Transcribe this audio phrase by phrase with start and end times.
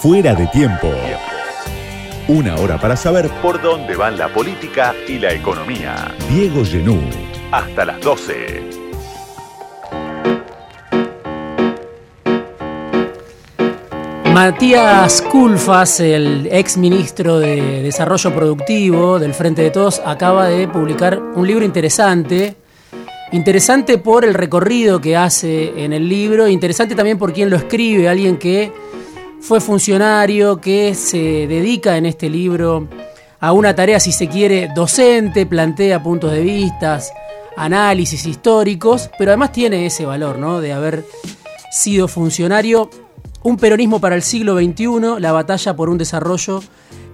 [0.00, 0.90] Fuera de tiempo.
[2.26, 6.14] Una hora para saber por dónde van la política y la economía.
[6.30, 6.98] Diego Genú.
[7.52, 8.62] Hasta las 12.
[14.32, 21.20] Matías Culfas, el ex ministro de Desarrollo Productivo del Frente de Todos, acaba de publicar
[21.20, 22.56] un libro interesante.
[23.32, 28.08] Interesante por el recorrido que hace en el libro, interesante también por quien lo escribe,
[28.08, 28.72] alguien que
[29.40, 32.88] fue funcionario, que se dedica en este libro
[33.40, 37.00] a una tarea, si se quiere, docente, plantea puntos de vista,
[37.56, 40.60] análisis históricos, pero además tiene ese valor, ¿no?
[40.60, 41.04] De haber
[41.70, 42.90] sido funcionario
[43.42, 46.62] un peronismo para el siglo XXI, la batalla por un desarrollo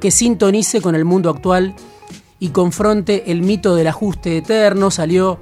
[0.01, 1.75] que sintonice con el mundo actual
[2.39, 4.91] y confronte el mito del ajuste eterno.
[4.91, 5.39] Salió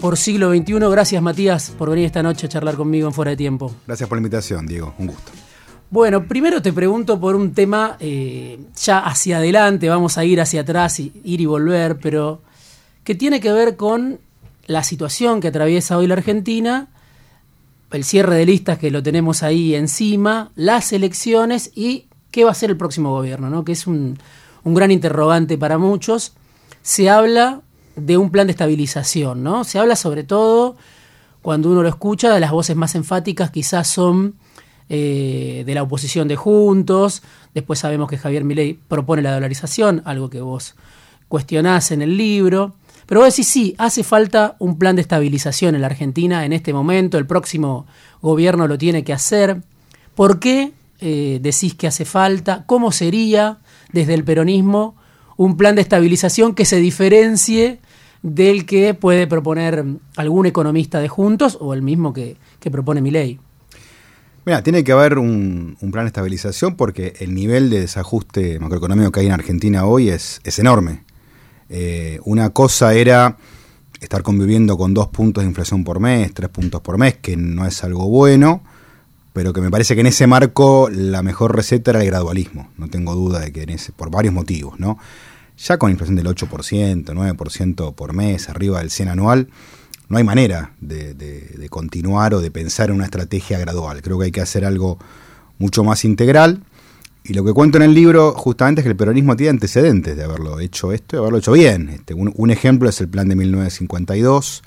[0.00, 0.74] por siglo XXI.
[0.90, 3.72] Gracias Matías por venir esta noche a charlar conmigo en Fuera de Tiempo.
[3.86, 4.94] Gracias por la invitación, Diego.
[4.98, 5.45] Un gusto.
[5.90, 10.62] Bueno, primero te pregunto por un tema eh, ya hacia adelante, vamos a ir hacia
[10.62, 12.42] atrás, y, ir y volver, pero
[13.04, 14.18] que tiene que ver con
[14.66, 16.88] la situación que atraviesa hoy la Argentina
[17.90, 22.54] el cierre de listas que lo tenemos ahí encima, las elecciones y qué va a
[22.54, 23.64] ser el próximo gobierno, ¿no?
[23.64, 24.18] que es un,
[24.64, 26.32] gran interrogante para muchos.
[26.82, 27.62] Se habla
[27.94, 29.64] de un plan de estabilización, ¿no?
[29.64, 30.76] Se habla sobre todo,
[31.40, 34.34] cuando uno lo escucha, de las voces más enfáticas quizás son
[34.88, 37.22] eh, de la oposición de Juntos,
[37.54, 40.76] después sabemos que Javier Milei propone la dolarización, algo que vos
[41.28, 42.74] cuestionás en el libro.
[43.06, 46.72] Pero vos decís, sí, hace falta un plan de estabilización en la Argentina en este
[46.72, 47.86] momento, el próximo
[48.20, 49.62] gobierno lo tiene que hacer.
[50.14, 52.64] ¿Por qué eh, decís que hace falta?
[52.66, 53.58] ¿Cómo sería
[53.92, 54.96] desde el peronismo
[55.36, 57.80] un plan de estabilización que se diferencie
[58.22, 59.84] del que puede proponer
[60.16, 62.36] algún economista de Juntos o el mismo que,
[62.72, 63.38] propone mi ley?
[64.46, 69.18] Mira, tiene que haber un, plan de estabilización porque el nivel de desajuste macroeconómico que
[69.18, 71.02] hay en Argentina hoy es, es enorme.
[71.68, 73.38] Eh, una cosa era
[74.00, 77.66] estar conviviendo con dos puntos de inflación por mes, tres puntos por mes, que no
[77.66, 78.62] es algo bueno,
[79.32, 82.70] pero que me parece que en ese marco la mejor receta era el gradualismo.
[82.76, 84.96] No tengo duda de que en ese, por varios motivos, ¿no?
[85.58, 89.48] Ya con inflación del 8%, 9% por mes, arriba del 100 anual,
[90.08, 94.02] no hay manera de continuar o de pensar en una estrategia gradual.
[94.02, 94.98] Creo que hay que hacer algo
[95.58, 96.62] mucho más integral.
[97.24, 100.22] Y lo que cuento en el libro justamente es que el peronismo tiene antecedentes de
[100.22, 101.88] haberlo hecho esto y haberlo hecho bien.
[101.88, 104.62] Este, un, ejemplo es el plan de 1952.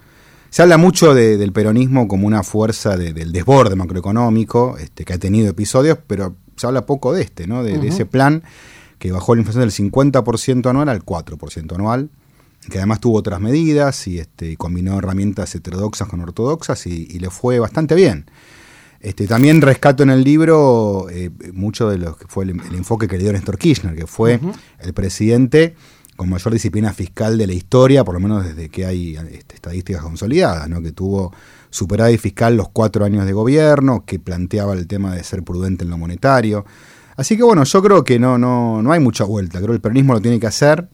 [0.50, 5.50] Se habla mucho del peronismo como una fuerza del desborde macroeconómico, este, que ha tenido
[5.50, 7.64] episodios, pero se habla poco de este, ¿no?
[7.64, 8.44] de, ese plan
[8.98, 12.10] que bajó la inflación del 50% anual al 4% anual,
[12.70, 17.60] que además tuvo otras medidas y este, combinó herramientas heterodoxas con ortodoxas y le fue
[17.60, 18.26] bastante bien.
[19.02, 23.18] Este, también rescato en el libro eh, mucho de lo que fue el, enfoque que
[23.18, 24.40] le dio Néstor Kirchner, que fue
[24.80, 25.76] el presidente
[26.18, 30.04] con mayor disciplina fiscal de la historia, por lo menos desde que hay este, estadísticas
[30.04, 30.82] consolidadas, ¿no?
[30.82, 31.34] que tuvo
[31.70, 35.92] superávit fiscal los cuatro años de gobierno, que planteaba el tema de ser prudente en
[35.92, 36.66] lo monetario.
[37.16, 39.82] Así que bueno, yo creo que no, no, no hay mucha vuelta, creo que el
[39.82, 40.90] peronismo lo tiene que hacer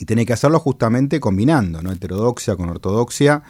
[0.00, 1.92] y tiene que hacerlo justamente combinando ¿no?
[1.92, 3.42] heterodoxia con ortodoxia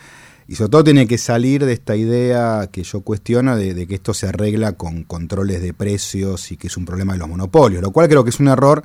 [0.49, 4.13] y sobre todo tiene que salir de esta idea que yo cuestiono de, que esto
[4.13, 7.93] se arregla con controles de precios y que es un problema de los monopolios, lo
[7.93, 8.83] cual creo que es un error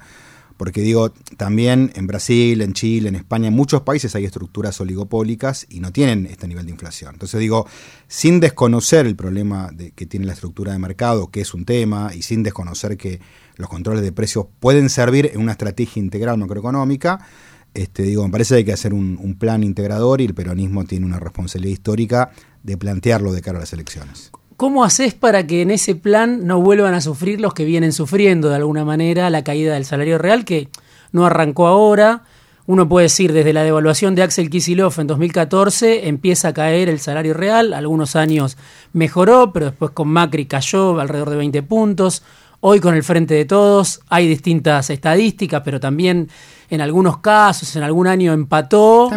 [0.58, 5.66] porque digo, también en Brasil, en Chile, en España, en muchos países hay estructuras oligopólicas
[5.70, 7.16] y no tienen este nivel de inflación.
[7.16, 7.68] Entonces digo,
[8.08, 12.22] sin desconocer el problema que tiene la estructura de mercado, que es un tema, y
[12.22, 13.20] sin desconocer que
[13.58, 17.20] los controles de precios pueden servir en una estrategia integral macroeconómica,
[17.76, 21.06] este, digo, me parece que hay que hacer un, plan integrador y el peronismo tiene
[21.06, 22.32] una responsabilidad histórica
[22.64, 24.32] de plantearlo de cara a las elecciones.
[24.56, 28.48] ¿Cómo haces para que en ese plan no vuelvan a sufrir los que vienen sufriendo
[28.48, 30.70] de alguna manera la caída del salario real, que
[31.12, 32.24] no arrancó ahora?
[32.66, 37.00] Uno puede decir, desde la devaluación de Axel Kicillof en 2014 empieza a caer el
[37.00, 38.58] salario real, algunos años
[38.94, 42.24] mejoró, pero después con Macri cayó alrededor de 20 puntos.
[42.62, 46.30] Hoy con el Frente de Todos hay distintas estadísticas, pero también
[46.70, 49.12] en algunos casos, en algún año empató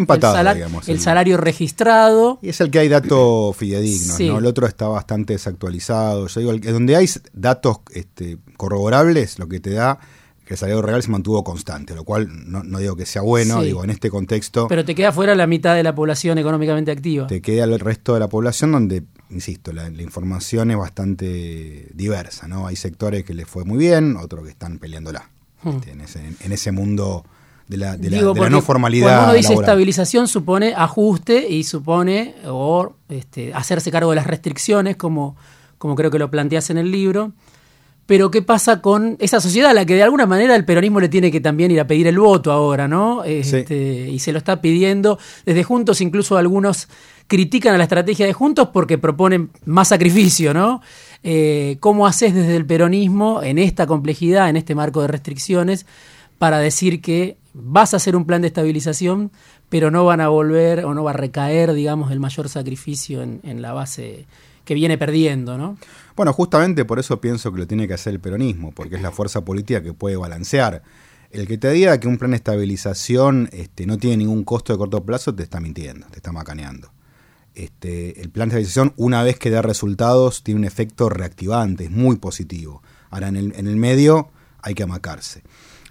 [0.86, 2.38] el, salario registrado.
[2.42, 4.38] Y es el que hay datos fidedignos, ¿no?
[4.38, 6.26] El otro está bastante desactualizado.
[6.26, 9.98] Yo digo, donde hay datos este, corroborables, lo que te da
[10.44, 13.84] que el salario real se mantuvo constante, lo cual no, digo que sea bueno, digo,
[13.84, 14.66] en este contexto...
[14.66, 17.26] Pero te queda fuera la mitad de la población económicamente activa.
[17.26, 22.66] Te queda el resto de la población donde insisto, la, información es bastante diversa, ¿no?
[22.66, 25.30] Hay sectores que les fue muy bien, otros que están peleándola.
[25.62, 25.78] Hmm.
[26.00, 27.24] Este, en, ese, mundo
[27.68, 29.06] de la, no formalidad.
[29.06, 34.96] Cuando uno dice estabilización supone ajuste y supone o este, hacerse cargo de las restricciones,
[34.96, 35.36] como,
[35.76, 37.32] como creo que lo planteas en el libro.
[38.06, 41.10] pero ¿qué pasa con esa sociedad a la que de alguna manera el peronismo le
[41.10, 43.22] tiene que también ir a pedir el voto ahora, ¿no?
[43.24, 45.18] Este, y se lo está pidiendo.
[45.44, 46.88] Desde Juntos incluso algunos
[47.26, 50.80] critican a la estrategia de Juntos porque proponen más sacrificio, ¿no?
[51.22, 55.84] Eh, ¿Cómo haces desde el peronismo en esta complejidad, en este marco de restricciones,
[56.38, 59.30] para decir que vas a hacer un plan de estabilización,
[59.68, 63.62] pero no van a volver o no va a recaer, digamos, el mayor sacrificio en,
[63.62, 64.26] la base
[64.64, 65.76] que viene perdiendo, ¿no?
[66.14, 69.10] Bueno, justamente por eso pienso que lo tiene que hacer el peronismo, porque es la
[69.10, 70.82] fuerza política que puede balancear.
[71.30, 74.78] El que te diga que un plan de estabilización este, no tiene ningún costo de
[74.78, 76.90] corto plazo te está mintiendo, te está macaneando.
[77.54, 81.90] Este, el plan de estabilización, una vez que da resultados, tiene un efecto reactivante, es
[81.90, 82.82] muy positivo.
[83.10, 84.30] Ahora, en el, en el medio
[84.62, 85.42] hay que amacarse.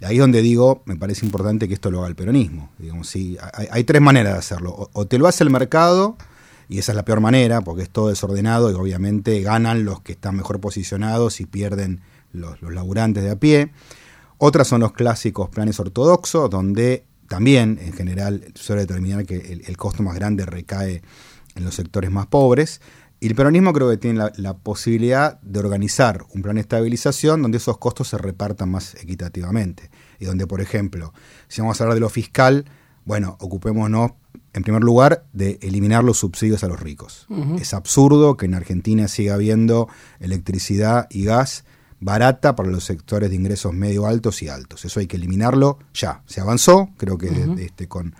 [0.02, 2.70] Ahí es donde digo, me parece importante que esto lo haga el peronismo.
[2.78, 3.36] Digamos, sí,
[3.70, 4.90] hay, tres maneras de hacerlo.
[4.92, 6.16] o, te lo hace el mercado,
[6.68, 10.12] y esa es la peor manera, porque es todo desordenado y obviamente ganan los que
[10.12, 12.02] están mejor posicionados y pierden
[12.32, 13.72] los, laburantes de a pie.
[14.36, 20.02] Otras son los clásicos planes ortodoxos, donde también en general suele determinar que el, costo
[20.02, 21.02] más grande recae
[21.54, 22.80] en los sectores más pobres.
[23.20, 27.42] Y el peronismo creo que tiene la, la, posibilidad de organizar un plan de estabilización
[27.42, 29.90] donde esos costos se repartan más equitativamente.
[30.20, 31.12] Y donde, por ejemplo,
[31.48, 32.64] si vamos a hablar de lo fiscal,
[33.04, 34.12] bueno, ocupémonos
[34.58, 37.26] en primer lugar, de eliminar los subsidios a los ricos.
[37.60, 39.88] Es absurdo que en Argentina siga habiendo
[40.20, 41.64] electricidad y gas
[42.00, 44.84] barata para los sectores de ingresos medio altos y altos.
[44.84, 46.22] Eso hay que eliminarlo ya.
[46.26, 47.28] Se avanzó, creo que
[47.58, 48.14] este, con,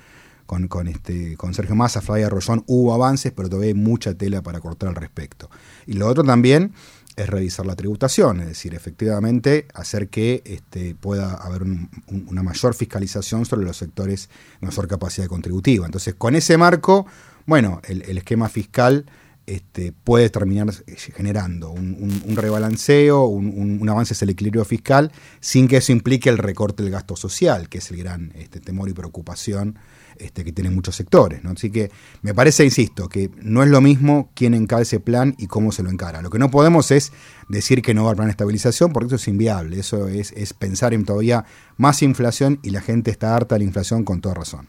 [0.48, 4.60] con, este, con Sergio Massa, Flavia Rollón hubo avances, pero todavía hay mucha tela para
[4.60, 5.50] cortar al respecto.
[5.86, 6.72] Y lo otro también
[7.16, 11.64] es revisar la tributación, es decir, efectivamente hacer que este, pueda haber
[12.08, 14.30] una mayor fiscalización sobre los sectores
[14.60, 15.84] mayor capacidad contributiva.
[15.84, 17.06] Entonces, con ese marco,
[17.44, 19.04] bueno, el, esquema fiscal
[19.48, 20.68] este, puede terminar
[21.16, 25.10] generando un, rebalanceo, un, avance hacia el equilibrio fiscal,
[25.40, 28.90] sin que eso implique el recorte del gasto social, que es el gran este, temor
[28.90, 29.78] y preocupación
[30.18, 31.40] este, que tienen muchos sectores.
[31.46, 31.90] Así que
[32.20, 35.82] me parece, insisto, que no es lo mismo quién encara ese plan y cómo se
[35.82, 36.20] lo encara.
[36.20, 37.12] Lo que no podemos es
[37.48, 39.78] decir que no va a haber plan de estabilización, porque eso es inviable.
[39.78, 41.46] Eso es, pensar en todavía
[41.78, 44.68] más inflación y la gente está harta de la inflación con toda razón.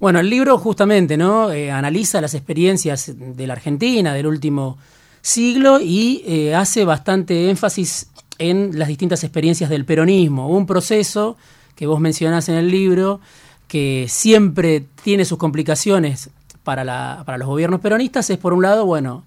[0.00, 1.52] Bueno, el libro justamente ¿no?
[1.52, 4.78] Eh, analiza las experiencias de la Argentina del último
[5.20, 8.08] siglo y eh, hace bastante énfasis
[8.38, 10.48] en las distintas experiencias del peronismo.
[10.48, 11.36] Un proceso
[11.76, 13.20] que vos mencionás en el libro
[13.68, 16.30] que siempre tiene sus complicaciones
[16.64, 19.24] para, para los gobiernos peronistas es, por un lado, bueno,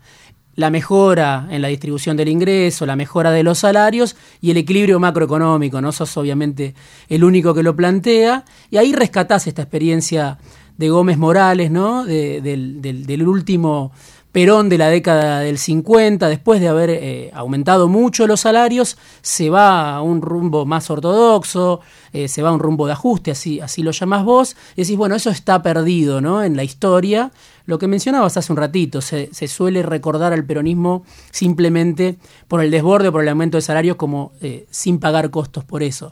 [0.55, 4.99] la mejora en la distribución del ingreso, la mejora de los salarios y el equilibrio
[4.99, 5.81] macroeconómico.
[5.81, 6.73] No sos obviamente
[7.09, 8.45] el único que lo plantea.
[8.69, 10.37] Y ahí rescatás esta experiencia
[10.77, 12.05] de Gómez Morales, ¿no?
[12.05, 13.91] del, del, último
[14.33, 19.51] Perón de la década del 50, después de haber eh, aumentado mucho los salarios, se
[19.51, 21.81] va a un rumbo más ortodoxo,
[22.13, 24.97] eh, se va a un rumbo de ajuste, así, así lo llamás vos, y decís,
[24.97, 26.43] bueno, eso está perdido ¿no?
[26.43, 27.31] en la historia.
[27.67, 32.17] Lo que mencionabas hace un ratito, se, suele recordar al peronismo simplemente
[32.47, 36.11] por el desborde por el aumento de salarios como eh, sin pagar costos por eso.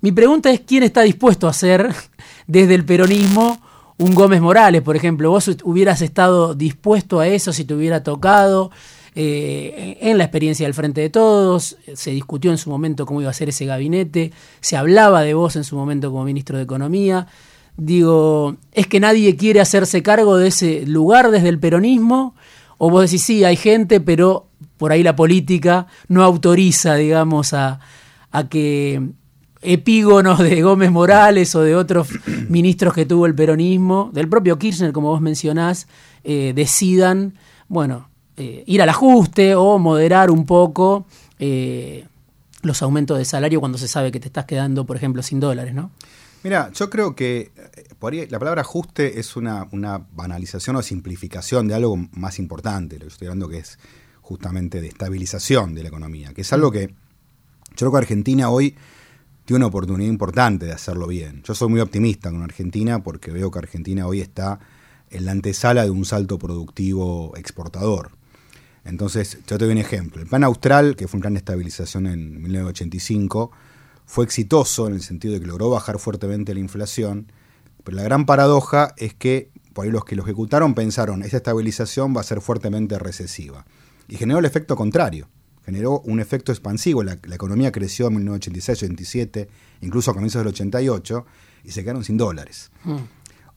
[0.00, 1.94] Mi pregunta es, ¿quién está dispuesto a hacer
[2.46, 3.60] desde el peronismo
[3.98, 8.70] un Gómez Morales, por ejemplo, vos hubieras estado dispuesto a eso si te hubiera tocado
[9.14, 13.30] eh, en la experiencia del Frente de Todos, se discutió en su momento cómo iba
[13.30, 17.26] a ser ese gabinete, se hablaba de vos en su momento como ministro de Economía.
[17.76, 22.34] Digo, ¿es que nadie quiere hacerse cargo de ese lugar desde el peronismo?
[22.76, 24.46] O vos decís, sí, hay gente, pero
[24.76, 27.80] por ahí la política no autoriza, digamos, a,
[28.30, 29.02] a que
[29.62, 32.08] epígonos de Gómez Morales o de otros
[32.48, 35.88] ministros que tuvo el peronismo, del propio Kirchner, como vos mencionás,
[36.24, 37.34] eh, decidan,
[37.68, 41.06] bueno, eh, ir al ajuste o moderar un poco
[41.38, 42.06] eh,
[42.62, 45.74] los aumentos de salario cuando se sabe que te estás quedando, por ejemplo, sin dólares,
[45.74, 45.90] ¿no?
[46.44, 47.50] Mira, yo creo que
[48.30, 53.12] la palabra ajuste es una, una, banalización o simplificación de algo más importante, lo que
[53.12, 53.80] estoy hablando que es
[54.22, 56.94] justamente de estabilización de la economía, que es algo que
[57.70, 58.76] yo creo que Argentina hoy
[59.48, 61.42] tiene una oportunidad importante de hacerlo bien.
[61.42, 64.60] Yo soy muy optimista con Argentina porque veo que Argentina hoy está
[65.08, 68.10] en la antesala de un salto productivo exportador.
[68.84, 70.20] Entonces, yo te doy un ejemplo.
[70.20, 73.50] El plan austral, que fue un plan de estabilización en 1985,
[74.04, 77.32] fue exitoso en el sentido de que logró bajar fuertemente la inflación,
[77.84, 82.14] pero la gran paradoja es que por ahí los que lo ejecutaron pensaron, esa estabilización
[82.14, 83.64] va a ser fuertemente recesiva.
[84.08, 85.26] Y generó el efecto contrario
[85.68, 87.02] generó un efecto expansivo.
[87.02, 89.48] La, economía creció en 1986, 87,
[89.82, 91.26] incluso a comienzos del 88,
[91.62, 92.70] y se quedaron sin dólares.
[92.84, 93.00] Hmm.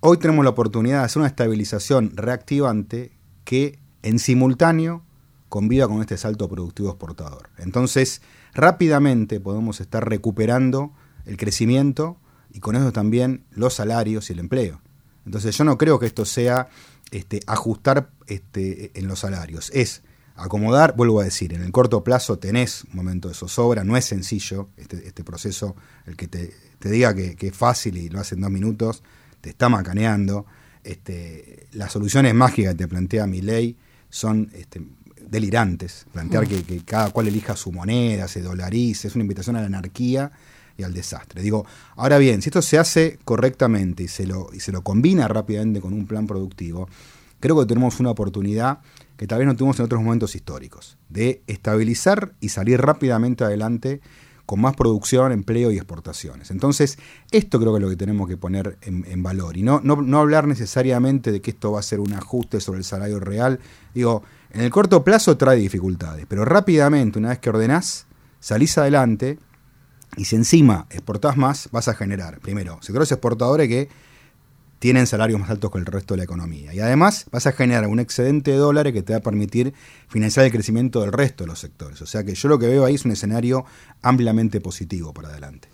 [0.02, 3.14] Hoy tenemos la oportunidad de hacer una estabilización reactivante
[3.46, 5.06] que en simultáneo
[5.48, 7.50] conviva con este salto productivo exportador.
[7.58, 8.22] Entonces,
[8.54, 10.92] rápidamente podemos estar recuperando
[11.26, 12.18] el crecimiento
[12.52, 14.82] y con eso también los salarios y el empleo.
[15.26, 16.68] Entonces, yo no creo que esto sea
[17.12, 19.72] este, ajustar este, en los salarios.
[19.74, 20.04] Es
[20.36, 24.06] acomodar, vuelvo a decir, en el corto plazo tenés un momento de zozobra, no es
[24.06, 28.42] sencillo este, este proceso, el que te, diga que, es fácil y lo hace en
[28.42, 29.04] dos minutos,
[29.42, 30.46] te está macaneando.
[30.84, 33.78] Este, las soluciones mágicas que te plantea mi ley
[34.10, 34.82] son este,
[35.30, 36.06] delirantes.
[36.12, 39.68] Plantear que, que, cada cual elija su moneda, se dolarice, es una invitación a la
[39.68, 40.32] anarquía
[40.78, 41.42] y al desastre.
[41.42, 45.28] Digo, ahora bien, si esto se hace correctamente y se lo, y se lo combina
[45.28, 46.90] rápidamente con un plan productivo,
[47.40, 48.80] creo que tenemos una oportunidad
[49.22, 54.02] que tal vez no tuvimos en otros momentos históricos, de estabilizar y salir rápidamente adelante
[54.48, 56.50] con más producción, empleo y exportaciones.
[56.50, 56.98] Entonces,
[57.30, 60.18] esto creo que es lo que tenemos que poner en, valor y no, no, no,
[60.18, 63.60] hablar necesariamente de que esto va a ser un ajuste sobre el salario real.
[63.94, 68.08] Digo, en el corto plazo trae dificultades, pero rápidamente, una vez que ordenás,
[68.40, 69.38] salís adelante
[70.18, 73.88] y si encima exportás más, vas a generar, primero, sectores exportadores que
[74.82, 76.74] tienen salarios más altos que el resto de la economía.
[76.74, 79.76] Y además vas a generar un excedente de dólares que te va a permitir
[80.08, 82.02] financiar el crecimiento del resto de los sectores.
[82.02, 83.64] O sea que yo lo que veo ahí es un escenario
[84.02, 85.68] ampliamente positivo para adelante.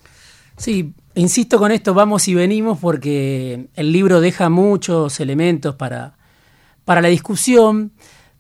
[0.58, 6.18] Sí, insisto con esto, vamos y venimos porque el libro deja muchos elementos para,
[6.84, 7.94] para la discusión,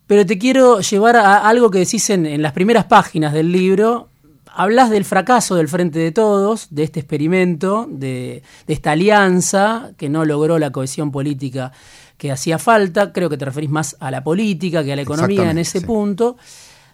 [0.05, 4.09] pero te quiero llevar a algo que decís en, en las primeras páginas del libro,
[4.57, 10.25] hablas del fracaso del Frente de Todos, de este experimento, de, esta alianza que no
[10.25, 11.71] logró la cohesión política
[12.17, 13.13] que hacía falta.
[13.13, 16.37] Creo que te referís más a la política que a la economía en ese punto.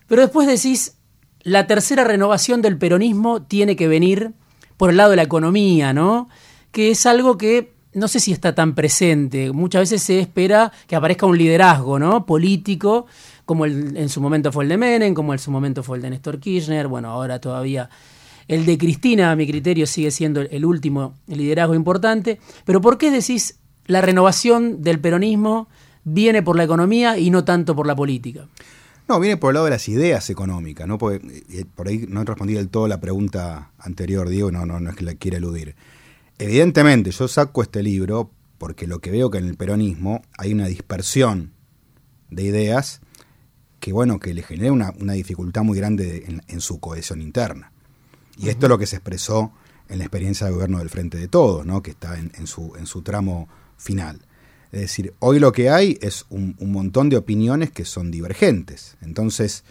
[0.07, 0.97] Pero después decís,
[1.43, 4.33] la tercera renovación del peronismo tiene que venir
[4.75, 6.27] por el lado de la economía, ¿no?
[6.73, 9.53] Que es algo que no sé si está tan presente.
[9.53, 12.25] Muchas veces se espera que aparezca un liderazgo, ¿no?
[12.25, 13.05] Político
[13.45, 16.03] como el, en su momento fue el de Menem, como en su momento fue el
[16.03, 17.89] de Néstor Kirchner, bueno, ahora todavía
[18.47, 22.39] el de Cristina, a mi criterio, sigue siendo el último liderazgo importante.
[22.65, 25.67] Pero ¿por qué decís la renovación del peronismo
[26.03, 28.47] viene por la economía y no tanto por la política?
[29.07, 30.97] No, viene por el lado de las ideas económicas, ¿no?
[30.97, 34.79] Porque, eh, por ahí no he respondido del todo la pregunta anterior, Diego, no, no,
[34.79, 35.75] no es que la quiera eludir.
[36.37, 40.67] Evidentemente, yo saco este libro porque lo que veo que en el peronismo hay una
[40.67, 41.51] dispersión
[42.29, 43.01] de ideas
[43.83, 47.73] que bueno, que le genera una, dificultad muy grande en, su cohesión interna.
[48.37, 49.51] Y esto es lo que se expresó
[49.89, 51.83] en la experiencia de gobierno del Frente de Todos, ¿no?
[51.83, 54.21] que está en, su, en su tramo final.
[54.71, 58.95] Es decir, hoy lo que hay es un, montón de opiniones que son divergentes.
[59.01, 59.65] Entonces,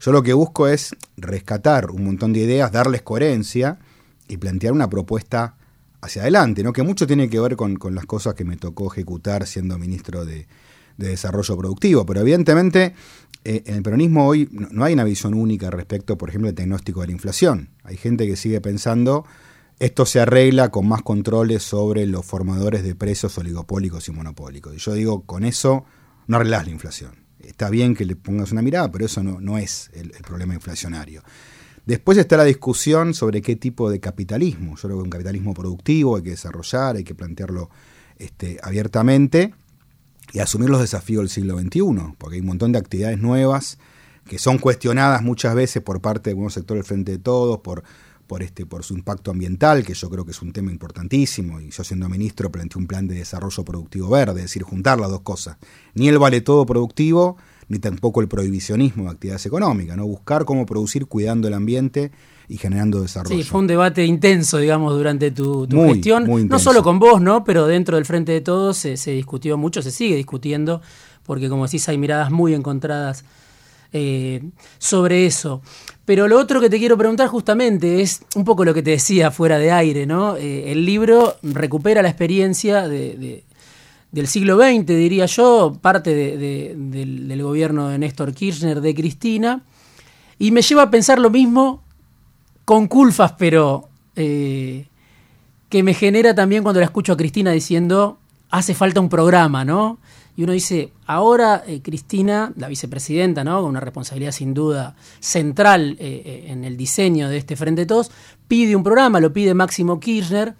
[0.00, 3.80] yo lo que busco es rescatar un montón de ideas, darles coherencia
[4.28, 5.56] y plantear una propuesta
[6.00, 6.72] hacia adelante, ¿no?
[6.72, 10.46] que mucho tiene que ver con, las cosas que me tocó ejecutar siendo ministro de,
[10.96, 12.06] de Desarrollo Productivo.
[12.06, 12.94] Pero evidentemente
[13.48, 17.00] eh, en el peronismo hoy no hay una visión única respecto, por ejemplo, al diagnóstico
[17.00, 17.70] de la inflación.
[17.82, 19.24] Hay gente que sigue pensando
[19.78, 24.74] esto se arregla con más controles sobre los formadores de precios oligopólicos y monopólicos.
[24.74, 25.84] Y yo digo, con eso
[26.26, 27.12] no arreglás la inflación.
[27.38, 31.22] Está bien que le pongas una mirada, pero eso no, no es el, problema inflacionario.
[31.86, 34.74] Después está la discusión sobre qué tipo de capitalismo.
[34.76, 37.70] Yo creo que un capitalismo productivo hay que desarrollar, hay que plantearlo
[38.18, 39.54] este, abiertamente
[40.32, 43.78] y asumir los desafíos del siglo XXI, porque hay un montón de actividades nuevas
[44.26, 47.82] que son cuestionadas muchas veces por parte de algunos sectores del Frente de Todos, por,
[48.26, 51.70] por, este, por su impacto ambiental, que yo creo que es un tema importantísimo, y
[51.70, 55.22] yo siendo ministro planteé un plan de desarrollo productivo verde, es decir, juntar las dos
[55.22, 55.56] cosas.
[55.94, 60.06] Ni el vale todo productivo, ni tampoco el prohibicionismo de actividades económicas, ¿no?
[60.06, 62.12] Buscar cómo producir cuidando el ambiente
[62.48, 63.36] y generando desarrollo.
[63.36, 66.48] Sí, fue un debate intenso, digamos, durante tu, gestión.
[66.48, 67.44] no solo con vos, ¿no?
[67.44, 70.80] Pero dentro del Frente de Todos se, discutió mucho, se sigue discutiendo,
[71.24, 73.24] porque como decís, hay miradas muy encontradas
[73.92, 74.42] eh,
[74.78, 75.60] sobre eso.
[76.06, 79.30] Pero lo otro que te quiero preguntar justamente es un poco lo que te decía
[79.30, 80.36] fuera de aire, ¿no?
[80.36, 83.42] Eh, el libro recupera la experiencia del
[84.26, 89.60] siglo XX, diría yo, parte del, del, gobierno de Néstor Kirchner, de Cristina,
[90.38, 91.82] y me lleva a pensar lo mismo
[92.68, 94.88] con culpas, pero eh,
[95.70, 98.18] que me genera también cuando la escucho a Cristina diciendo,
[98.50, 100.00] hace falta un programa, ¿no?
[100.36, 103.62] Y uno dice, ahora eh, Cristina, la vicepresidenta, ¿no?
[103.62, 108.10] Con una responsabilidad sin duda central eh, en el diseño de este Frente de Todos,
[108.48, 110.54] pide un programa, lo pide Máximo Kirchner.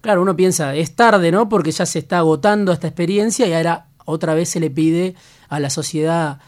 [0.00, 1.48] Claro, uno piensa, es tarde, ¿no?
[1.48, 5.14] Porque ya se está agotando esta experiencia y ahora otra vez se le pide
[5.48, 6.40] a la sociedad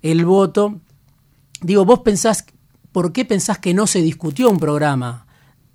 [0.00, 0.80] el voto.
[1.60, 2.46] Digo, vos pensás
[2.94, 5.26] ¿por qué pensás que no se discutió un programa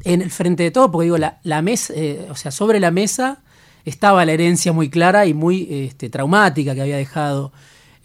[0.05, 0.89] en el frente de todo?
[0.89, 3.43] Porque digo, la, mesa, eh, o sea, sobre la mesa
[3.83, 7.51] estaba la herencia muy clara y muy este, traumática que había dejado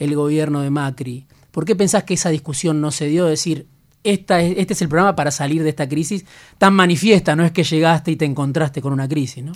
[0.00, 1.28] el gobierno de Macri.
[1.52, 3.26] ¿Por qué pensás que esa discusión no se dio?
[3.26, 3.68] decir,
[4.02, 6.25] esta este es el programa para salir de esta crisis
[6.59, 9.52] tan manifiesta, no es que llegaste y te encontraste con una crisis, ¿no?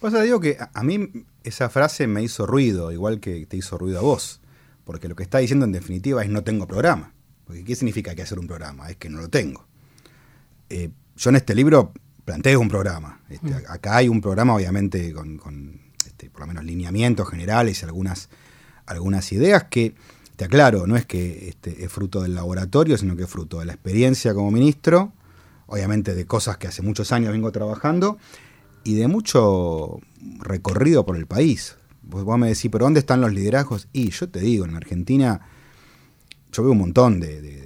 [0.00, 1.10] Pasa, digo que a mí
[1.42, 4.40] esa frase me hizo ruido, igual que te hizo ruido a vos,
[4.84, 7.13] porque lo que está diciendo en definitiva es no tengo programa.
[7.46, 8.88] Porque ¿qué significa que hacer un programa?
[8.90, 9.66] Es que no lo tengo.
[10.68, 11.92] Eh, yo en este libro
[12.24, 13.20] planteo un programa.
[13.28, 13.62] Este, mm.
[13.68, 18.28] Acá hay un programa, obviamente, con, este, por lo menos lineamientos generales y algunas,
[18.86, 19.94] algunas ideas que,
[20.36, 23.66] te aclaro, no es que este, es fruto del laboratorio, sino que es fruto de
[23.66, 25.12] la experiencia como ministro,
[25.66, 28.18] obviamente de cosas que hace muchos años vengo trabajando
[28.82, 30.00] y de mucho
[30.40, 31.76] recorrido por el país.
[32.02, 33.88] Vos, vos me decís, pero ¿dónde están los liderazgos?
[33.92, 35.40] Y yo te digo, en Argentina
[36.54, 37.64] yo veo un montón de,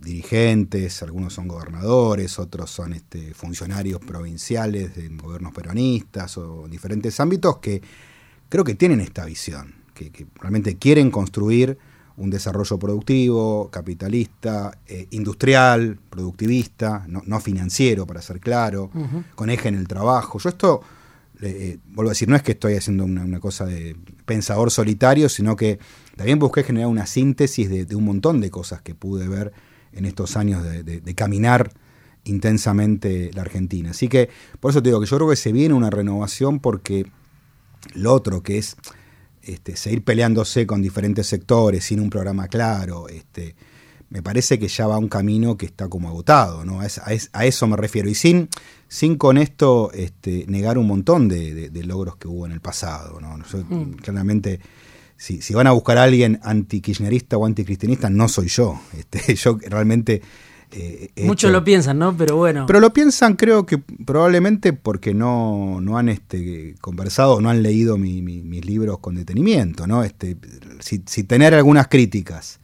[0.00, 7.18] dirigentes, algunos son gobernadores, otros son este, funcionarios provinciales de gobiernos peronistas o en diferentes
[7.20, 7.82] ámbitos que
[8.48, 11.78] creo que tienen esta visión, que, realmente quieren construir
[12.16, 18.90] un desarrollo productivo, capitalista, eh, industrial, productivista, no, financiero, para ser claro,
[19.34, 20.38] con eje en el trabajo.
[20.38, 20.82] Yo esto,
[21.42, 25.56] eh, vuelvo a decir, no es que estoy haciendo una cosa de pensador solitario, sino
[25.56, 25.78] que
[26.16, 29.52] también busqué generar una síntesis de, un montón de cosas que pude ver
[29.92, 31.72] en estos años de, caminar
[32.24, 33.90] intensamente la Argentina.
[33.90, 37.06] Así que por eso te digo que yo creo que se viene una renovación porque
[37.94, 38.76] lo otro que es
[39.42, 43.54] este, seguir peleándose con diferentes sectores sin un programa claro, este,
[44.08, 46.80] me parece que ya va un camino que está como agotado, ¿no?
[46.80, 48.08] A, eso me refiero.
[48.08, 48.48] Y sin,
[48.88, 53.36] sin con esto este, negar un montón de, logros que hubo en el pasado, ¿no?
[53.36, 53.94] Mm.
[53.94, 54.60] Claramente
[55.16, 58.80] si, si van a buscar a alguien anti-kirchnerista o anticristianista, no soy yo.
[58.96, 60.22] Este, yo realmente...
[60.72, 62.16] Eh, Muchos lo piensan, ¿no?
[62.16, 62.66] Pero bueno.
[62.66, 67.96] Pero lo piensan, creo que probablemente porque no, no han este, conversado, no han leído
[67.96, 70.02] mis libros con detenimiento, ¿no?
[70.02, 70.36] Este,
[70.80, 72.58] si, si, tener algunas críticas,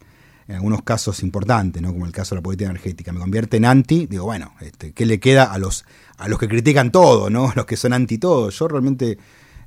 [0.47, 1.93] en algunos casos importantes, ¿no?
[1.93, 5.05] Como el caso de la política energética, me convierte en anti, digo, bueno, este, ¿qué
[5.05, 5.85] le queda a los,
[6.17, 7.49] a los que critican todo, ¿no?
[7.49, 8.49] A los que son anti todo.
[8.49, 9.17] Yo realmente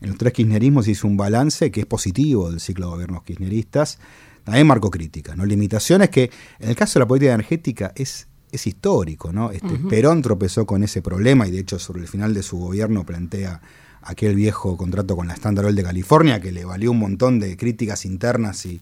[0.00, 3.98] en los tres kirchnerismos hizo un balance que es positivo del ciclo de gobiernos kirchneristas.
[4.44, 5.44] También marcó críticas, ¿no?
[5.44, 9.50] Limitaciones que en el caso de la política energética es, es histórico, ¿no?
[9.50, 13.04] Este, Perón tropezó con ese problema y de hecho sobre el final de su gobierno
[13.04, 13.60] plantea
[14.02, 17.56] aquel viejo contrato con la Standard Oil de California que le valió un montón de
[17.56, 18.80] críticas internas y,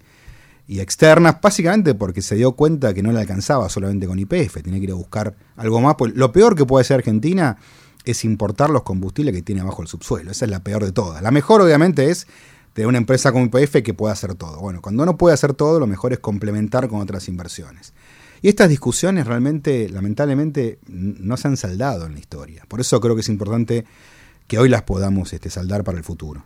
[0.67, 4.79] y externas, básicamente porque se dio cuenta que no le alcanzaba solamente con IPF, tenía
[4.79, 5.97] que ir a buscar algo más.
[5.97, 7.57] Pues lo peor que puede ser Argentina
[8.05, 10.31] es importar los combustibles que tiene abajo el subsuelo.
[10.31, 11.23] Esa es la peor de todas.
[11.23, 12.27] La mejor, obviamente, es
[12.75, 14.61] de una empresa como IPF que pueda hacer todo.
[14.61, 17.93] Bueno, cuando no puede hacer todo, lo mejor es complementar con otras inversiones.
[18.43, 22.65] Y estas discusiones realmente, lamentablemente, no se han saldado en la historia.
[22.69, 23.87] Por eso creo que es importante
[24.47, 26.45] que hoy las podamos este, saldar para el futuro.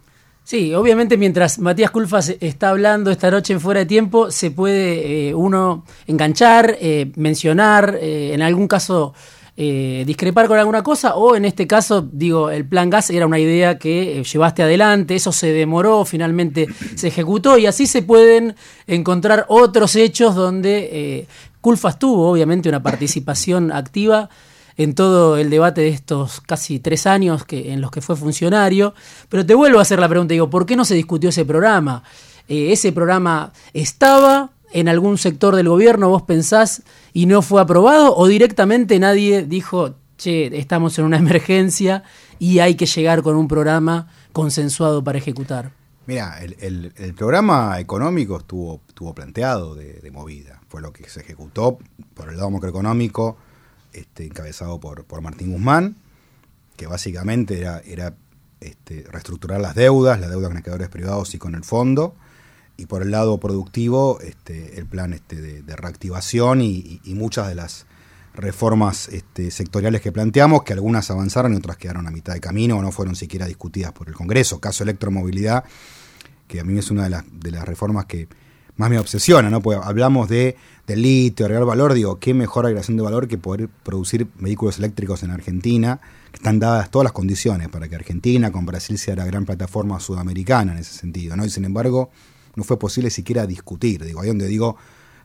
[0.49, 5.29] Sí, obviamente mientras Matías Culfas está hablando esta noche en Fuera de Tiempo, se puede
[5.29, 9.13] eh, uno enganchar, eh, mencionar, eh, en algún caso
[9.55, 13.77] discrepar con alguna cosa o en este caso, digo, el plan gas era una idea
[13.77, 18.55] que llevaste adelante, eso se demoró, finalmente se ejecutó y así se pueden
[18.87, 21.27] encontrar otros hechos donde
[21.61, 24.31] Culfas tuvo obviamente una participación activa
[24.79, 28.95] en todo el debate de estos casi tres años que, en los que fue funcionario.
[29.29, 32.03] Pero te vuelvo a hacer la pregunta, digo, ¿por qué no se discutió ese programa?
[32.49, 38.27] ese programa estaba, en algún sector del gobierno vos pensás y no fue aprobado o
[38.27, 42.03] directamente nadie dijo, che, estamos en una emergencia
[42.39, 45.73] y hay que llegar con un programa consensuado para ejecutar?
[46.07, 51.79] Mira, el, programa económico estuvo, estuvo planteado de, movida, fue lo que se ejecutó
[52.15, 53.37] por el lado macroeconómico,
[53.93, 55.97] este, encabezado por, por Martín Guzmán,
[56.77, 58.15] que básicamente era,
[58.61, 62.15] este, reestructurar las deudas, las deudas con creadores privados y con el fondo,
[62.77, 67.87] y por el lado productivo, este, el plan este, de, reactivación y, muchas de las
[68.35, 69.11] reformas
[69.51, 72.93] sectoriales que planteamos, que algunas avanzaron y otras quedaron a mitad de camino o no
[72.93, 74.61] fueron siquiera discutidas por el Congreso.
[74.61, 75.65] Caso electromovilidad,
[76.47, 78.29] que a mí es una de las, de las reformas que
[78.79, 79.61] más me obsesiona, ¿no?
[79.61, 83.69] Porque hablamos de, del litio, agregar valor, digo, qué mejor agregación de valor que poder
[83.69, 88.67] producir vehículos eléctricos en Argentina, que están dadas todas las condiciones para que Argentina con
[88.67, 91.45] Brasil sea la gran plataforma sudamericana en ese sentido, ¿no?
[91.45, 92.11] Y sin embargo,
[92.55, 94.05] no fue posible siquiera discutir.
[94.05, 94.77] Digo, ahí donde digo,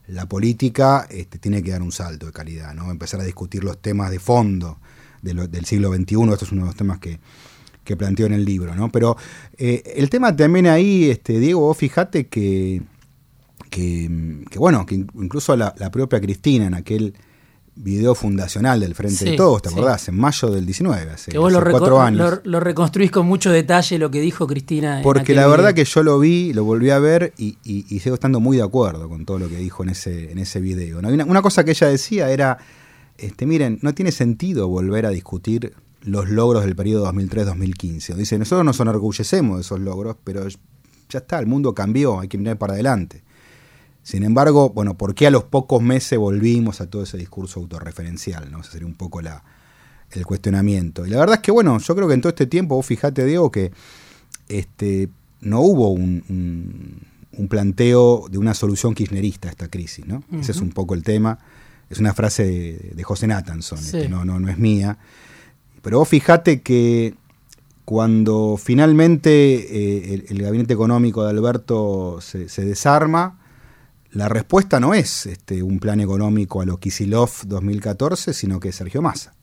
[0.08, 2.90] la política este, tiene que dar un salto de calidad, ¿no?
[2.90, 4.80] Empezar a discutir los temas de fondo
[5.22, 7.20] del siglo XXI, esto es uno de los temas que,
[7.84, 8.90] que planteo en el libro, ¿no?
[8.92, 9.16] Pero
[9.58, 12.82] eh, el tema también ahí, este, Diego, vos fijate que,
[13.74, 14.08] que,
[14.58, 17.16] bueno, que incluso la, propia Cristina en aquel
[17.76, 20.08] video fundacional del Frente de Todos, ¿te acordás?
[20.10, 22.42] En mayo del 19, hace, que vos lo, cuatro años.
[22.44, 25.00] Lo, reconstruís con mucho detalle lo que dijo Cristina.
[25.02, 27.58] Porque la verdad que yo lo vi, lo volví a ver y,
[28.00, 31.00] sigo estando muy de acuerdo con todo lo que dijo en ese, en ese video.
[31.00, 32.60] Una, cosa que ella decía era,
[33.18, 38.14] este, miren, no tiene sentido volver a discutir los logros del periodo 2003-2015.
[38.14, 42.38] Dice, nosotros nos enorgullecemos de esos logros, pero ya está, el mundo cambió, hay que
[42.38, 43.24] mirar para adelante.
[44.04, 48.52] Sin embargo, bueno, ¿por qué a los pocos meses volvimos a todo ese discurso autorreferencial?
[48.52, 48.60] ¿no?
[48.60, 49.44] Ese sería un poco la,
[50.12, 51.06] el cuestionamiento.
[51.06, 53.26] Y la verdad es que, bueno, yo creo que en todo este tiempo, vos fijate,
[53.26, 53.72] Diego, que
[54.50, 55.08] este,
[55.40, 57.02] no hubo un,
[57.38, 60.24] un, planteo de una solución kirchnerista a esta crisis, ¿no?
[60.40, 61.40] Ese es un poco el tema.
[61.90, 64.98] Es una frase de, José Nathanson, este, no, no, no es mía.
[65.82, 67.16] Pero vos fijate que
[67.86, 73.40] cuando finalmente eh, el, gabinete económico de Alberto se, se desarma,
[74.14, 78.76] la respuesta no es este, un plan económico a lo Kisilov 2014, sino que es
[78.76, 79.34] Sergio Massa.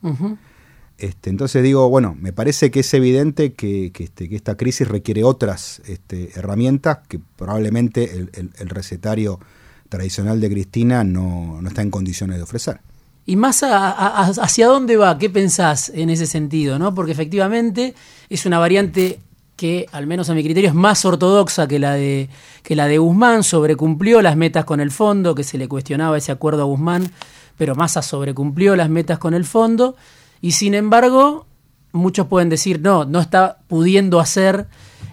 [0.96, 5.24] este, entonces digo, bueno, me parece que es evidente que, este, que esta crisis requiere
[5.24, 9.40] otras este, herramientas que probablemente el, recetario
[9.88, 12.80] tradicional de Cristina no, no, está en condiciones de ofrecer.
[13.26, 15.18] ¿Y Massa hacia dónde va?
[15.18, 16.78] ¿Qué pensás en ese sentido?
[16.78, 16.94] ¿no?
[16.94, 17.94] Porque efectivamente
[18.28, 19.20] es una variante
[19.60, 22.30] que, al menos a mi criterio, es más ortodoxa que la de,
[22.62, 26.32] que la de Guzmán, sobrecumplió las metas con el fondo, que se le cuestionaba ese
[26.32, 27.12] acuerdo a Guzmán,
[27.58, 29.96] pero Massa sobrecumplió las metas con el fondo,
[30.40, 31.46] y sin embargo,
[31.92, 34.66] muchos pueden decir, no, no está pudiendo hacer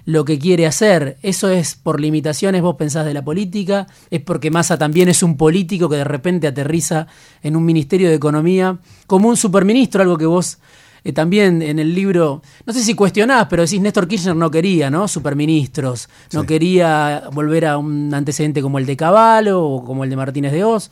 [0.06, 1.18] lo que quiere hacer.
[1.24, 5.36] Eso es por limitaciones, vos pensás de la política, es porque Massa también es un
[5.36, 7.08] político que de repente aterriza
[7.44, 10.60] en un Ministerio de Economía como un superministro, algo que vos
[11.08, 14.90] eh, también en el libro, no sé si cuestionás, pero decís Néstor Kirchner no quería,
[14.90, 15.08] ¿no?
[15.08, 20.18] Superministros, no quería volver a un antecedente como el de Caballo o como el de
[20.18, 20.92] Martínez de Oz,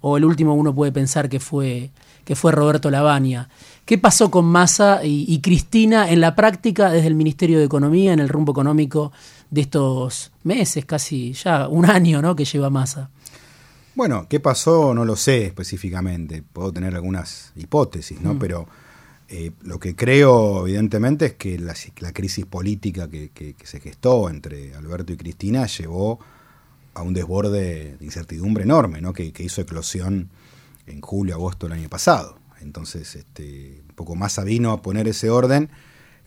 [0.00, 1.92] o el último uno puede pensar que fue,
[2.24, 3.48] que fue Roberto Lavagna.
[3.84, 8.18] ¿Qué pasó con Massa y, Cristina en la práctica desde el Ministerio de Economía, en
[8.18, 9.12] el rumbo económico
[9.50, 12.34] de estos meses, casi ya un año, ¿no?
[12.34, 13.08] Que lleva Massa.
[13.94, 14.94] Bueno, ¿qué pasó?
[14.94, 16.42] No lo sé específicamente.
[16.42, 18.34] Puedo tener algunas hipótesis, ¿no?
[18.34, 18.38] Mm.
[18.40, 18.66] Pero
[19.36, 21.74] eh, lo que creo, evidentemente, es que la,
[22.12, 26.20] crisis política que, se gestó entre Alberto y Cristina llevó
[26.94, 29.12] a un desborde de incertidumbre enorme, ¿no?
[29.12, 30.30] que, hizo eclosión
[30.86, 32.38] en julio, agosto del año pasado.
[32.60, 35.68] Entonces, este, un poco más vino a poner ese orden.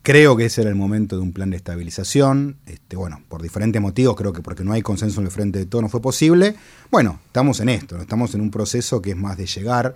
[0.01, 2.57] Creo que ese era el momento de un plan de estabilización.
[2.65, 5.65] Este, bueno, por diferentes motivos, creo que porque no hay consenso en el frente de
[5.65, 6.57] todo no fue posible.
[6.91, 9.95] Bueno, estamos en esto, estamos en un proceso que es más de llegar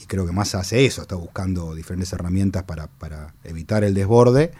[0.00, 2.88] y creo que más hace eso, está buscando diferentes herramientas para,
[3.44, 4.52] evitar el desborde,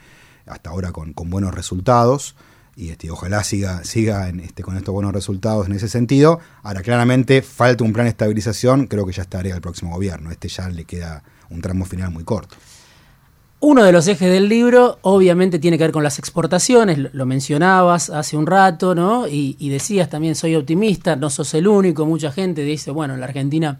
[0.46, 2.36] hasta ahora con, buenos resultados,
[2.76, 6.40] y este, ojalá siga, siga este, con estos buenos resultados en ese sentido.
[6.62, 10.48] Ahora, claramente, falta un plan de estabilización, creo que ya estaría el próximo gobierno, este
[10.48, 12.56] ya le queda un tramo final muy corto.
[13.62, 18.08] Uno de los ejes del libro obviamente tiene que ver con las exportaciones, lo mencionabas
[18.08, 19.28] hace un rato, ¿no?
[19.28, 23.20] Y, y decías también, soy optimista, no sos el único, mucha gente dice, bueno, en
[23.20, 23.78] la Argentina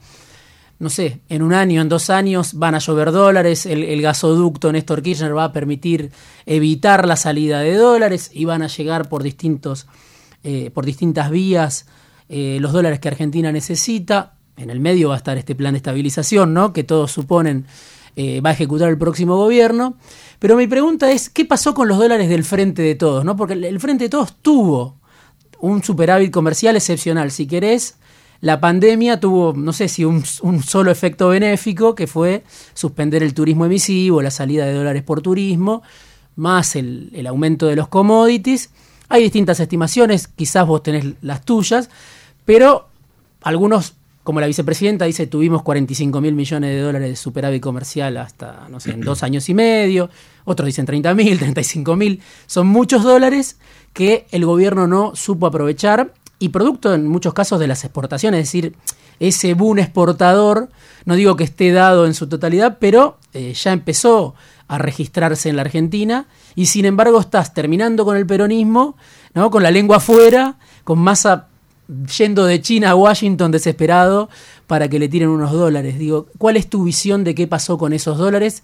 [0.80, 5.02] no sé, en un año, en dos años van a llover dólares, el, gasoducto Néstor
[5.02, 6.10] Kirchner va a permitir
[6.46, 9.86] evitar la salida de dólares y van a llegar por, distintos,
[10.42, 11.86] eh, por distintas vías
[12.30, 14.34] eh, los dólares que Argentina necesita.
[14.56, 16.72] En el medio va a estar este plan de estabilización, ¿no?
[16.72, 17.66] que todos suponen
[18.16, 19.96] eh, va a ejecutar el próximo gobierno.
[20.38, 23.24] Pero mi pregunta es, ¿qué pasó con los dólares del Frente de Todos?
[23.24, 23.36] ¿no?
[23.36, 24.96] Porque el Frente de Todos tuvo
[25.60, 27.96] un superávit comercial excepcional, si querés,
[28.40, 33.66] la pandemia tuvo, no sé si un, solo efecto benéfico, que fue suspender el turismo
[33.66, 35.82] emisivo, la salida de dólares por turismo,
[36.36, 38.70] más el, aumento de los commodities.
[39.10, 41.90] Hay distintas estimaciones, quizás vos tenés las tuyas,
[42.46, 42.88] pero
[43.42, 48.68] algunos, como la vicepresidenta dice, tuvimos 45 mil millones de dólares de superávit comercial hasta,
[48.70, 50.08] no sé, en dos años y medio,
[50.46, 53.58] otros dicen 30 mil, 35 mil, son muchos dólares
[53.92, 58.46] que el gobierno no supo aprovechar y producto en muchos casos de las exportaciones, es
[58.48, 58.76] decir,
[59.20, 60.70] ese boom exportador,
[61.04, 64.34] no digo que esté dado en su totalidad, pero eh, ya empezó
[64.66, 68.96] a registrarse en la Argentina y sin embargo estás terminando con el peronismo,
[69.34, 69.50] ¿no?
[69.50, 71.48] con la lengua afuera, con masa
[72.16, 74.30] yendo de China a Washington desesperado
[74.66, 75.98] para que le tiren unos dólares.
[75.98, 78.62] Digo, ¿cuál es tu visión de qué pasó con esos dólares?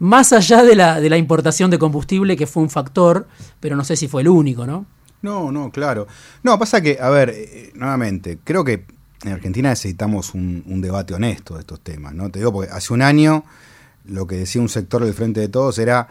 [0.00, 3.28] Más allá de la, de la importación de combustible, que fue un factor,
[3.60, 4.86] pero no sé si fue el único, ¿no?
[5.22, 6.06] No, no, claro.
[6.42, 8.84] No, pasa que, a ver, eh, eh, nuevamente, creo que
[9.24, 12.30] en Argentina necesitamos un, debate honesto de estos temas, ¿no?
[12.30, 13.44] Te digo, porque hace un año
[14.04, 16.08] lo que decía un sector del Frente de Todos era,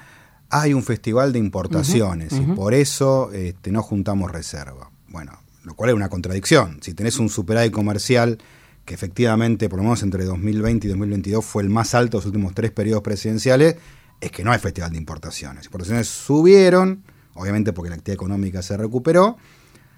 [0.50, 4.90] hay un festival de importaciones y por eso este, no juntamos reserva.
[5.10, 6.80] Bueno, lo cual es una contradicción.
[6.82, 8.38] Si tenés un superávit comercial
[8.86, 12.26] que efectivamente, por lo menos entre 2020 y 2022, fue el más alto de los
[12.28, 13.76] últimos tres periodos presidenciales,
[14.20, 15.66] es que no hay festival de importaciones.
[15.66, 19.38] Importaciones subieron, obviamente porque la actividad económica se recuperó.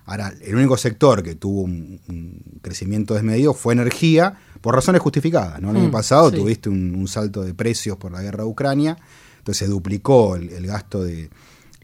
[0.06, 2.00] Ahora, el único sector que tuvo un,
[2.62, 5.62] crecimiento desmedido fue energía, por razones justificadas.
[5.62, 5.72] ¿no?
[5.72, 8.98] El año mm, pasado tuviste un, salto de precios por la guerra de Ucrania,
[9.38, 11.30] entonces se duplicó el gasto de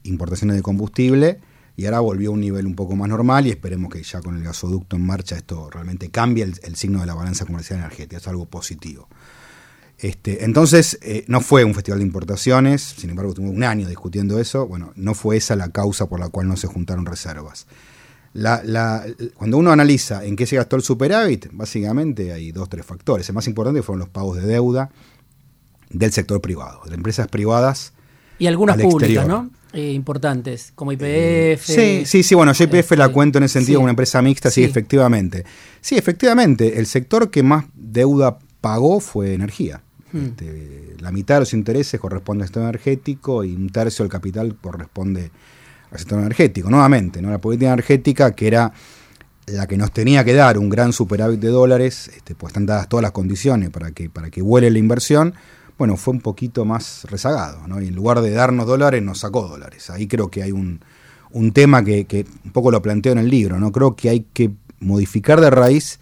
[0.03, 1.39] importaciones de combustible
[1.79, 4.35] y ahora volvió a un nivel un poco más normal y esperemos que ya con
[4.35, 8.27] el gasoducto en marcha esto realmente cambie el, signo de la balanza comercial energética, es
[8.27, 9.07] algo positivo.
[10.01, 14.39] Este, entonces, eh, no fue un festival de importaciones, sin embargo, tuvimos un año discutiendo
[14.39, 17.67] eso, bueno, no fue esa la causa por la cual no se juntaron reservas.
[19.35, 23.27] cuando uno analiza en qué se gastó el superávit, básicamente hay dos, tres factores.
[23.27, 24.89] El más importante fueron los pagos de deuda
[25.89, 27.91] del sector privado, de empresas privadas.
[28.37, 29.49] Y algunas públicas, ¿no?
[29.73, 31.61] Eh, importantes, como IPF.
[31.61, 34.49] sí, sí, sí, bueno, yo IPF la este, cuento en ese sentido una empresa mixta,
[34.49, 34.63] sí.
[34.63, 35.43] efectivamente.
[35.81, 39.83] Sí, efectivamente, el sector que más deuda pagó fue energía.
[40.11, 40.25] Hmm.
[40.25, 44.55] Este, la mitad de los intereses corresponde al sector energético y un tercio del capital
[44.59, 45.31] corresponde
[45.91, 46.69] al sector energético.
[46.69, 47.29] Nuevamente, ¿no?
[47.29, 48.71] la política energética que era
[49.47, 52.87] la que nos tenía que dar un gran superávit de dólares, este, pues están dadas
[52.87, 55.33] todas las condiciones para que, para que vuele la inversión,
[55.77, 57.81] bueno, fue un poquito más rezagado, ¿no?
[57.81, 59.89] Y en lugar de darnos dólares, nos sacó dólares.
[59.89, 60.81] Ahí creo que hay un,
[61.53, 63.71] tema que, un poco lo planteo en el libro, ¿no?
[63.71, 65.99] Creo que hay que modificar de raíz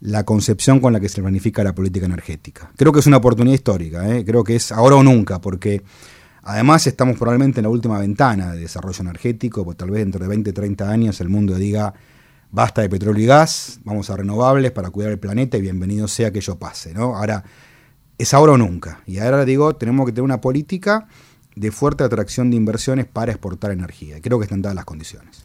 [0.00, 2.70] la concepción con la que se planifica la política energética.
[2.76, 4.24] Creo que es una oportunidad histórica, ¿eh?
[4.24, 5.82] creo que es ahora o nunca, porque
[6.42, 10.28] además estamos probablemente en la última ventana de desarrollo energético, pues tal vez dentro de
[10.28, 11.94] 20, 30 años el mundo diga
[12.50, 16.30] basta de petróleo y gas, vamos a renovables para cuidar el planeta y bienvenido sea
[16.30, 17.16] que ello pase, ¿no?
[17.16, 17.44] Ahora
[18.16, 19.02] es ahora o nunca.
[19.06, 21.06] Y ahora digo, tenemos que tener una política
[21.54, 24.20] de fuerte atracción de inversiones para exportar energía.
[24.20, 25.42] Creo que están dadas las condiciones.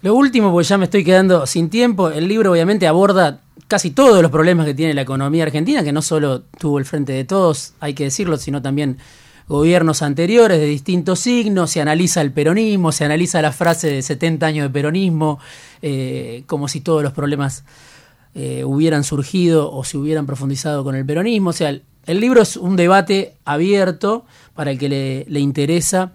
[0.00, 4.22] Lo último, porque ya me estoy quedando sin tiempo, el libro obviamente aborda casi todos
[4.22, 7.74] los problemas que tiene la economía argentina, que no solo tuvo el frente de todos,
[7.80, 8.98] hay que decirlo, sino también
[9.48, 14.46] gobiernos anteriores de distintos signos, se analiza el peronismo, se analiza la frase de 70
[14.46, 15.40] años de peronismo,
[15.82, 17.64] eh, como si todos los problemas
[18.34, 21.50] eh, hubieran surgido o se hubieran profundizado con el peronismo.
[21.50, 26.12] O sea, el libro es un debate abierto para el que le, interesa,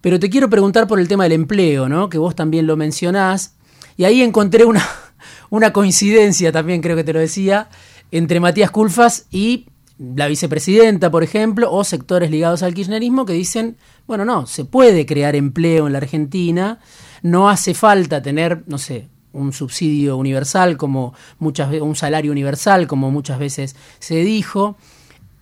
[0.00, 2.08] pero te quiero preguntar por el tema del empleo, ¿no?
[2.08, 3.54] que vos también lo mencionás,
[3.96, 4.86] y ahí encontré una,
[5.50, 7.68] una coincidencia, también creo que te lo decía,
[8.10, 9.66] entre Matías Culfas y
[9.98, 15.04] la vicepresidenta, por ejemplo, o sectores ligados al kirchnerismo que dicen, bueno, no, se puede
[15.04, 16.78] crear empleo en la Argentina,
[17.22, 23.12] no hace falta tener, no sé, un subsidio universal como muchas un salario universal como
[23.12, 24.76] muchas veces se dijo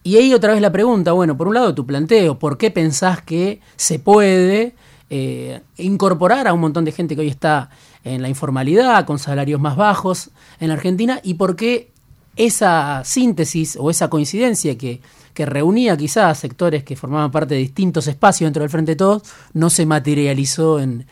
[0.08, 3.20] y ahí otra vez la pregunta, bueno, por un lado tu planteo, ¿por qué pensás
[3.20, 4.74] que se puede
[5.10, 7.68] eh, incorporar a un montón de gente que hoy está
[8.04, 11.20] en la informalidad, con salarios más bajos en la Argentina?
[11.22, 11.90] ¿Y por qué
[12.36, 15.02] esa síntesis o esa coincidencia que,
[15.34, 19.24] que reunía quizás sectores que formaban parte de distintos espacios dentro del Frente de Todos
[19.52, 21.06] no se materializó en,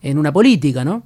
[0.00, 1.02] en una política, ¿no?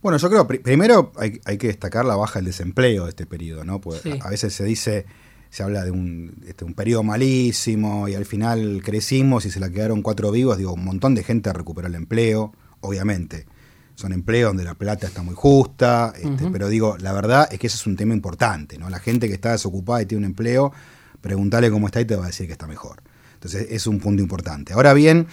[0.00, 3.64] Bueno, yo creo, primero hay, hay, que destacar la baja del desempleo de este periodo,
[3.64, 3.82] ¿no?
[3.82, 5.04] Pues a veces se dice
[5.50, 9.70] se habla de un, este, un periodo malísimo y al final crecimos y se la
[9.70, 10.58] quedaron cuatro vivos.
[10.58, 13.46] Digo, un montón de gente recuperó el empleo, obviamente.
[13.94, 17.66] Son empleos donde la plata está muy justa, este, pero digo, la verdad es que
[17.66, 18.88] ese es un tema importante, ¿no?
[18.90, 20.72] La gente que está desocupada y tiene un empleo,
[21.20, 23.02] preguntarle cómo está y te va a decir que está mejor.
[23.34, 24.72] Entonces, es un punto importante.
[24.72, 25.26] Ahora bien,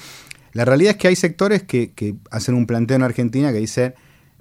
[0.54, 3.94] la realidad es que hay sectores que, que hacen un planteo en Argentina que dice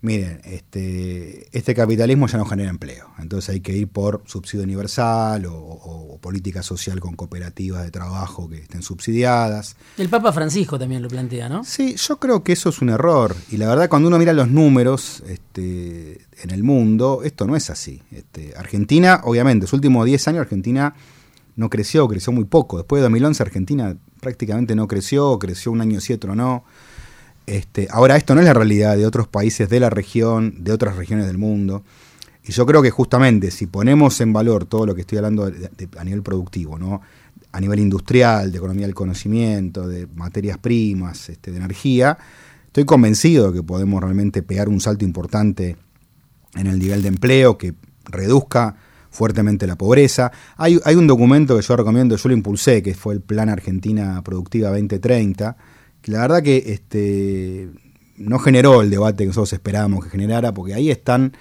[0.04, 5.46] miren, este, este capitalismo ya no genera empleo, entonces hay que ir por subsidio universal
[5.48, 9.76] o, política social con cooperativas de trabajo que estén subsidiadas.
[9.98, 11.64] El Papa Francisco también lo plantea, ¿no?
[11.64, 13.36] Sí, yo creo que eso es un error.
[13.50, 17.68] Y la verdad, cuando uno mira los números este, en el mundo, esto no es
[17.68, 18.00] así.
[18.10, 20.94] Este, Argentina, obviamente, los últimos 10 años Argentina
[21.56, 22.78] no creció, creció muy poco.
[22.78, 26.64] Después de 2011 Argentina prácticamente no creció, creció un año sí, otro no.
[27.46, 30.96] Este, ahora, esto no es la realidad de otros países de la región, de otras
[30.96, 31.84] regiones del mundo.
[32.46, 35.50] Y yo creo que justamente si ponemos en valor todo lo que estoy hablando
[35.96, 37.00] a nivel productivo, ¿no?
[37.52, 42.18] a nivel industrial, de economía del conocimiento, de materias primas, este, de energía,
[42.66, 45.76] estoy convencido de que podemos realmente pegar un salto importante
[46.56, 47.74] en el nivel de empleo que
[48.06, 48.76] reduzca
[49.10, 50.32] fuertemente la pobreza.
[50.56, 54.20] Hay, hay un documento que yo recomiendo, yo lo impulsé, que fue el Plan Argentina
[54.24, 55.56] Productiva 2030,
[56.04, 57.70] la verdad que este,
[58.16, 61.36] no generó el debate que nosotros esperábamos que generara, porque ahí están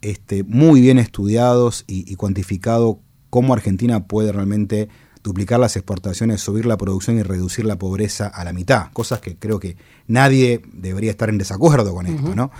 [0.00, 3.00] este, muy bien estudiados y, cuantificado
[3.30, 4.88] cómo Argentina puede realmente
[5.22, 9.36] duplicar las exportaciones, subir la producción y reducir la pobreza a la mitad, cosas que
[9.36, 9.76] creo que
[10.06, 12.50] nadie debería estar en desacuerdo con esto, ¿no?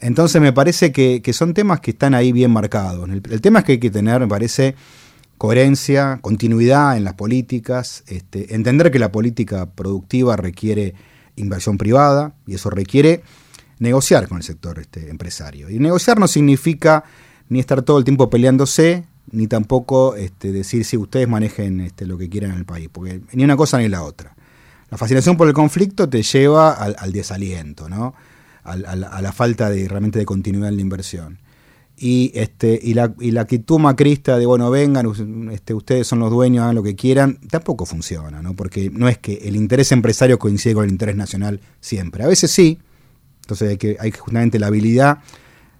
[0.00, 3.08] Entonces me parece que, son temas que están ahí bien marcados.
[3.08, 4.74] El, tema es que hay que tener, me parece,
[5.40, 10.92] coherencia, continuidad en las políticas, este, entender que la política productiva requiere
[11.34, 13.22] inversión privada y eso requiere
[13.78, 15.70] negociar con el sector este, empresario.
[15.70, 17.04] Y negociar no significa
[17.48, 22.18] ni estar todo el tiempo peleándose, ni tampoco este, decir si ustedes manejen este, lo
[22.18, 24.36] que quieran en el país, porque ni una cosa ni la otra.
[24.90, 28.12] La fascinación por el conflicto te lleva al, desaliento, ¿no?
[28.62, 31.38] a la falta de realmente de continuidad en la inversión.
[32.02, 35.06] Y, este, y, la, y la actitud macrista de, bueno, vengan,
[35.52, 38.56] este, ustedes son los dueños, hagan lo que quieran, tampoco funciona, ¿no?
[38.56, 42.24] Porque no es que el interés empresario coincide con el interés nacional siempre.
[42.24, 42.78] A veces sí,
[43.42, 45.18] entonces hay que, hay justamente la habilidad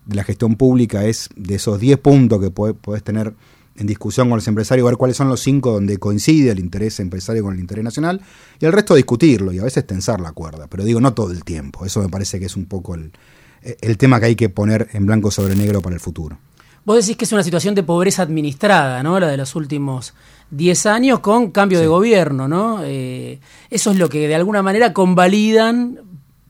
[0.04, 3.32] de la gestión pública es de esos 10 puntos que podés tener
[3.76, 7.42] en discusión con los empresarios, ver cuáles son los cinco donde coincide el interés empresario
[7.42, 8.20] con el interés nacional,
[8.58, 11.44] y el resto discutirlo y a veces tensar la cuerda, pero digo, no todo el
[11.44, 11.86] tiempo.
[11.86, 13.12] Eso me parece que es un poco el,
[13.62, 16.38] el tema que hay que poner en blanco sobre negro para el futuro.
[16.84, 19.20] Vos decís que es una situación de pobreza administrada, ¿no?
[19.20, 20.14] La de los últimos
[20.50, 22.80] 10 años con cambio de gobierno, ¿no?
[22.82, 26.00] Eh, eso es lo que de alguna manera convalidan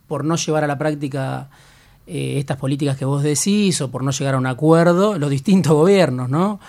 [0.07, 1.51] por no llevar a la práctica
[2.07, 5.73] eh, estas políticas que vos decís o por no llegar a un acuerdo los distintos
[5.73, 6.61] gobiernos, ¿no?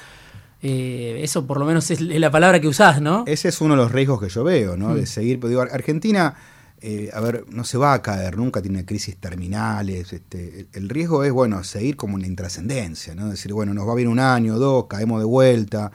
[0.64, 3.24] Eh, eso por lo menos es la palabra que usás, ¿no?
[3.28, 4.94] Ese es uno de los riesgos que yo veo, ¿no?
[4.94, 5.08] De mm.
[5.08, 6.36] seguir, pero digo, Argentina,
[6.82, 10.14] eh, a ver, no se va a caer, nunca tiene crisis terminales.
[10.14, 13.30] Este, el riesgo es, bueno, seguir como una intrascendencia, ¿no?
[13.30, 15.92] Decir, bueno, nos va bien un año, dos, caemos de vuelta.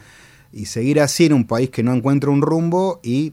[0.52, 3.32] Y seguir así en un país que no encuentra un rumbo y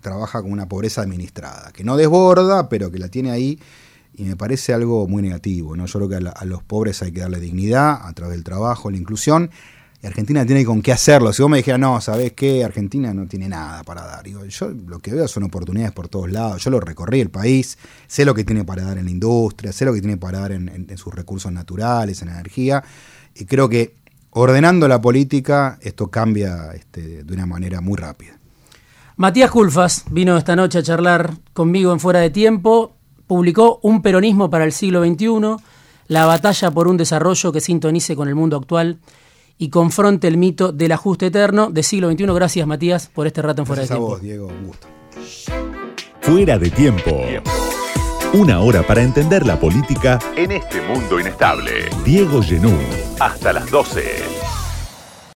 [0.00, 3.58] trabaja con una pobreza administrada, que no desborda, pero que la tiene ahí
[4.14, 5.76] y me parece algo muy negativo.
[5.76, 5.86] ¿no?
[5.86, 8.96] Yo creo que a, los pobres hay que darle dignidad a través del trabajo, la
[8.96, 9.50] inclusión.
[10.04, 11.32] Argentina tiene con qué hacerlo.
[11.32, 12.64] Si vos me dijeras, no, ¿sabés qué?
[12.64, 14.26] Argentina no tiene nada para dar.
[14.26, 16.64] yo lo que veo son oportunidades por todos lados.
[16.64, 19.84] Yo lo recorrí el país, sé lo que tiene para dar en la industria, sé
[19.84, 22.82] lo que tiene para dar en, sus recursos naturales, en energía.
[23.34, 23.94] Y creo que
[24.30, 28.32] ordenando la política, esto cambia este, de una manera muy rápida.
[29.16, 34.50] Matías Culfas vino esta noche a charlar conmigo en Fuera de Tiempo publicó Un peronismo
[34.50, 35.56] para el siglo XXI,
[36.08, 38.98] la batalla por un desarrollo que sintonice con el mundo actual
[39.58, 42.26] y confronte el mito del ajuste eterno del siglo XXI.
[42.26, 44.06] Gracias, Matías, por este rato en Fuera de Tiempo.
[44.06, 44.86] A vos, Diego, un gusto.
[46.20, 47.20] Fuera de Tiempo.
[48.34, 51.90] Una hora para entender la política en este mundo inestable.
[52.04, 52.72] Diego Genú.
[53.20, 54.41] Hasta las 12.